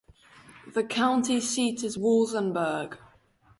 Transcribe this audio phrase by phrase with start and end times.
[0.73, 2.97] The county seat is Walsenburg.